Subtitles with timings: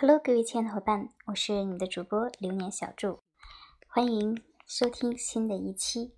[0.00, 3.20] Hello，各位亲爱的伙伴，我是你的主播流年小祝，
[3.88, 6.14] 欢迎收听新的一期。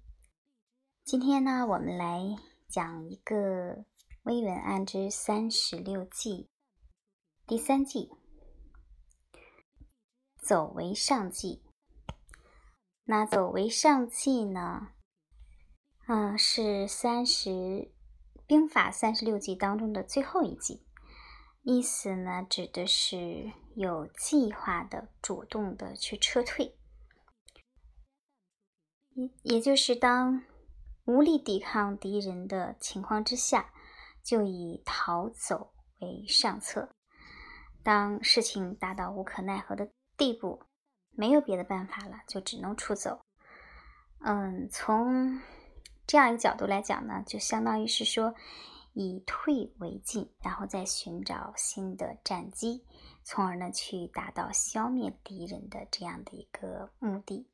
[1.03, 2.21] 今天呢，我们来
[2.69, 3.87] 讲一个
[4.25, 6.51] 微文案之三十六计，
[7.47, 8.11] 第三计，
[10.37, 11.63] 走为上计。
[13.05, 14.89] 那走为上计呢，
[16.07, 17.91] 嗯，是三十
[18.47, 20.85] 兵法三十六计当中的最后一计。
[21.63, 26.77] 意思呢，指的是有计划的、主动的去撤退，
[29.15, 30.45] 也也就是当
[31.07, 33.73] 无力抵抗敌人的情况之下，
[34.23, 36.95] 就以逃走为上策。
[37.83, 40.63] 当事情达到无可奈何的地步，
[41.13, 43.25] 没有别的办法了，就只能出走。
[44.19, 45.41] 嗯，从
[46.07, 48.35] 这样一个角度来讲呢，就相当于是说。
[48.93, 52.85] 以退为进，然后再寻找新的战机，
[53.33, 57.47] 从而呢去达到消灭敌人的这样的一个目的。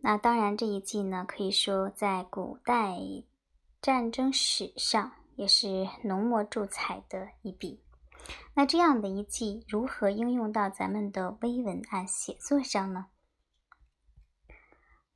[0.00, 2.96] 那当然，这一计呢，可以说在古代
[3.82, 7.82] 战争史上也是浓墨重彩的一笔。
[8.54, 13.08] 那这样的一计如何应用到咱们的微文案写作上呢？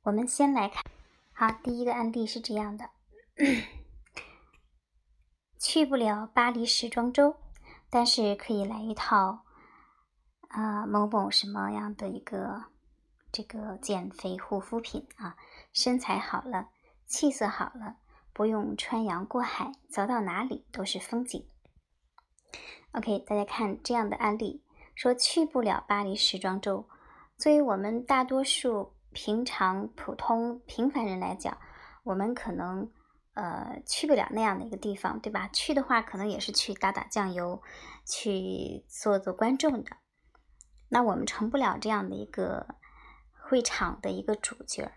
[0.03, 0.83] 我们先来看，
[1.33, 2.91] 好，第一个案例是这样的。
[5.59, 7.35] 去不了巴黎时装周，
[7.89, 9.45] 但是可以来一套
[10.49, 12.65] 啊某某什么样的一个
[13.31, 15.37] 这个减肥护肤品啊，
[15.71, 16.69] 身材好了，
[17.05, 17.95] 气色好了，
[18.33, 21.47] 不用穿洋过海，走到哪里都是风景。
[22.91, 26.87] OK，大家看这样的案例，说去不了巴黎时装周，
[27.37, 31.57] 作为我们大多数平常普通平凡人来讲，
[32.03, 32.91] 我们可能。
[33.37, 35.47] 呃，去不了那样的一个地方，对吧？
[35.53, 37.61] 去的话，可能也是去打打酱油，
[38.03, 39.97] 去做做观众的。
[40.89, 42.65] 那我们成不了这样的一个
[43.31, 44.91] 会场的一个主角，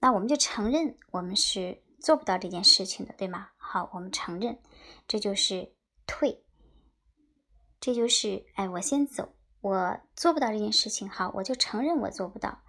[0.00, 3.48] 那我们就承认我们是做不到这件事情的，对吗？
[3.56, 4.60] 好，我们承认，
[5.08, 5.74] 这就是
[6.06, 6.44] 退，
[7.80, 12.60] 这就是哎，我先走，我做不到这件事情，好，我就承认我做不到。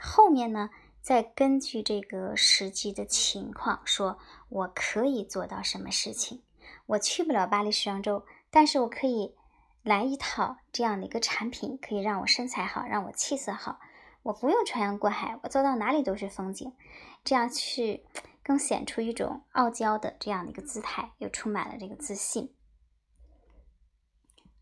[0.00, 0.70] 后面呢？
[1.06, 4.18] 再根据这个实际的情况，说
[4.48, 6.42] 我可以做到什么事情？
[6.86, 9.36] 我去不了巴黎时装周，但是我可以
[9.84, 13.78] 来一套这样的一个产品，可以让我身材好，让我气色好。
[14.24, 16.74] 我不用穿洋过海，我走到哪里都是风景。
[17.22, 18.04] 这样去
[18.42, 22.52] 更显出一种傲娇的这样的一个姿态，又充满了这个自信。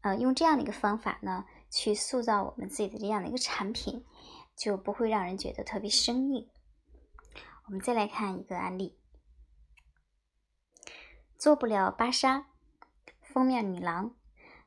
[0.02, 4.04] 呃，用这样的一个方法呢，去塑造我们自己的这样的一个产品。
[4.56, 6.48] 就不会让人觉得特别生硬。
[7.66, 8.98] 我们再来看一个案例：
[11.36, 12.46] 做不了芭莎
[13.22, 14.14] 封面女郎，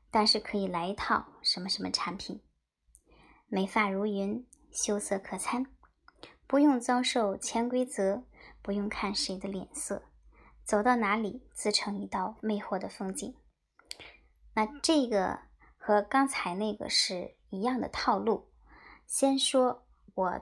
[0.10, 2.42] 但是可以来一套什么什么产品，
[3.48, 5.66] 美发如云，秀色可餐，
[6.48, 8.24] 不用遭受潜规则，
[8.62, 10.04] 不用看谁的脸色，
[10.64, 13.36] 走到哪里自成一道魅惑的风景。
[14.56, 15.42] 那这个
[15.78, 18.50] 和刚才那个是一样的套路。
[19.08, 19.86] 先说，
[20.16, 20.42] 我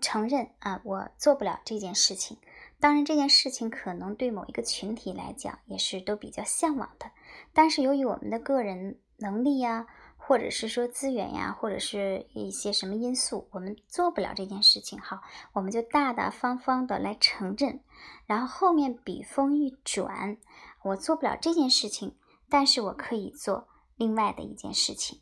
[0.00, 2.38] 承认啊，我做不了这件事情。
[2.80, 7.10] 当然，这件事情可能对某一个群体来讲也是都比较向往的。
[7.52, 14.98] 但是，由于我们的个人能力呀，或者是说资源呀，或者是一些什么因素，我们做不了这件事情。
[14.98, 15.20] 好，
[15.52, 17.80] 我们就大大方方的来承认。
[18.24, 20.38] 然后后面笔锋一转，
[20.82, 22.16] 我做不了这件事情，
[22.48, 25.20] 但是我可以做另外的一件事情，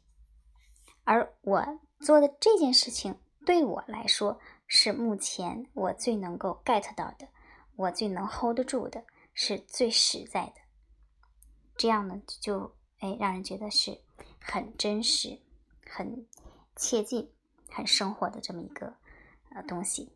[1.03, 1.81] 而我。
[2.05, 7.29] 做的这件事情对我来说是目前我最能够 get 到的，
[7.77, 10.55] 我最能 hold 得住的，是最实在的。
[11.77, 14.03] 这样呢，就哎让人觉得是
[14.39, 15.41] 很真实、
[15.89, 16.27] 很
[16.77, 17.33] 切近、
[17.71, 18.95] 很生活的这么一个
[19.55, 20.13] 呃东西。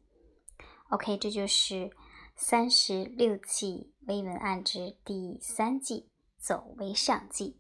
[0.91, 1.91] OK，这就是
[2.37, 7.57] 三十六计微文案之第三计，走为上计。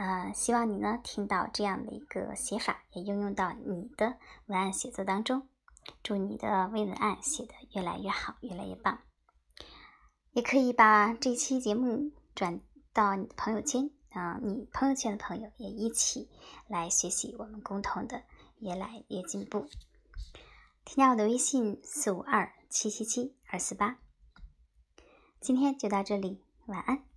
[0.00, 4.16] 呃，希望你呢听到这样的一个写法，也应用到你的
[4.46, 5.46] 文案写作当中。
[6.02, 9.02] 祝你的微文案写得越来越好，越来越棒。
[10.32, 12.62] 也可以把这期节目转
[12.94, 16.30] 到你的朋友圈啊，你朋友圈的朋友也一起
[16.66, 18.22] 来学习，我们共同的
[18.60, 19.68] 越来越进步。
[20.86, 23.98] 添加我的微信四五二七七七二四八。
[25.42, 27.09] 今天就到这里，晚安。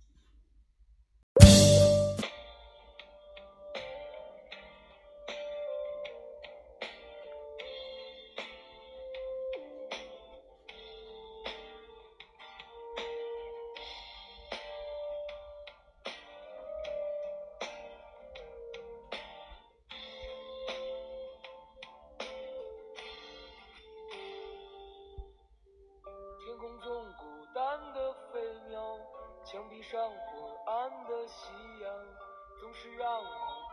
[32.96, 33.28] 让你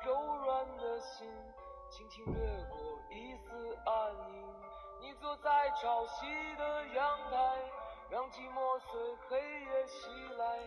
[0.05, 0.13] 柔
[0.43, 1.31] 软的心
[1.89, 2.79] 轻轻掠过
[3.09, 4.55] 一丝暗影。
[4.99, 7.59] 你坐在朝西的阳台，
[8.09, 10.59] 让寂寞随黑夜袭来。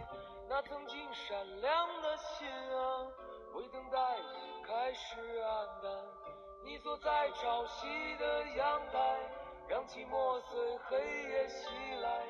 [0.48, 3.06] 那曾经闪亮的心啊，
[3.54, 4.18] 为等待
[4.66, 5.92] 开始黯淡。
[6.64, 9.18] 你坐在朝西的阳台，
[9.68, 11.68] 让寂寞随黑夜袭
[12.02, 12.26] 来。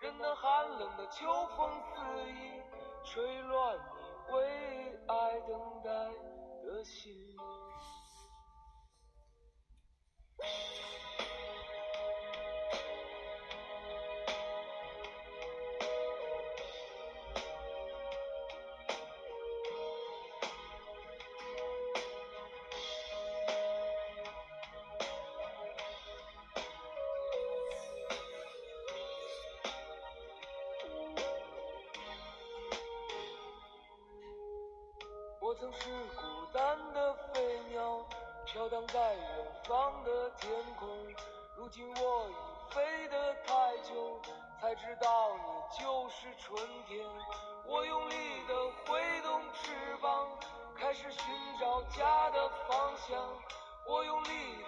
[0.00, 1.26] 任那寒冷的秋
[1.56, 2.62] 风肆意，
[3.02, 3.97] 吹乱你
[4.32, 5.90] 为爱等待
[6.64, 7.27] 的心。
[35.60, 36.22] 曾是孤
[36.52, 38.06] 单的飞鸟，
[38.46, 40.88] 飘荡在远方的天空。
[41.56, 44.20] 如今我已飞得太久，
[44.60, 46.56] 才知道你就是春
[46.86, 47.04] 天。
[47.66, 48.14] 我用力
[48.46, 48.54] 地
[48.86, 50.28] 挥动翅膀，
[50.76, 51.24] 开始寻
[51.60, 53.18] 找家的方向。
[53.84, 54.62] 我用力